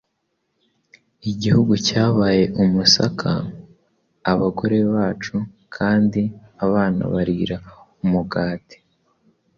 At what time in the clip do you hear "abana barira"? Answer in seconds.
6.65-7.57